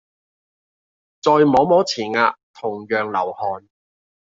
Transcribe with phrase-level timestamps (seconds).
[1.21, 3.69] 再摸摸前額同樣流汗